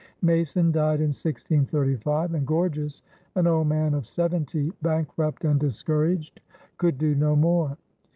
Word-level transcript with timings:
Mason 0.23 0.71
died 0.71 0.99
in 0.99 1.09
1635, 1.09 2.33
and 2.33 2.47
Gorges, 2.47 3.03
an 3.35 3.45
old 3.45 3.67
man 3.67 3.93
of 3.93 4.07
seventy, 4.07 4.73
bankrupt 4.81 5.45
and 5.45 5.59
discouraged, 5.59 6.41
could 6.79 6.97
do 6.97 7.13
no 7.13 7.35
more. 7.35 7.77